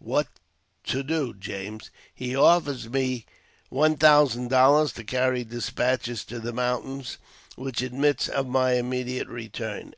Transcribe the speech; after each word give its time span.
'* 0.00 0.02
"What 0.02 0.28
to 0.84 1.02
do, 1.02 1.34
James?"" 1.34 1.90
He 2.14 2.34
offers 2.34 2.88
me 2.88 3.26
one 3.68 3.98
thousand 3.98 4.48
dollars 4.48 4.92
to 4.94 5.04
carry 5.04 5.44
despatches 5.44 6.24
to 6.24 6.40
the 6.40 6.54
mountains, 6.54 7.18
which 7.56 7.82
admits 7.82 8.26
of 8.26 8.46
my 8.48 8.72
immediate 8.76 9.28
return." 9.28 9.88